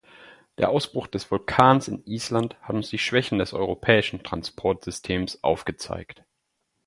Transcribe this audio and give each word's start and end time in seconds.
Der 0.57 0.71
Ausbruch 0.71 1.05
des 1.05 1.29
Vulkans 1.29 1.87
in 1.87 2.01
Island 2.07 2.57
hat 2.63 2.73
uns 2.75 2.89
die 2.89 2.97
Schwächen 2.97 3.37
des 3.37 3.53
europäischen 3.53 4.23
Transportsystems 4.23 5.43
aufgezeigt. 5.43 6.23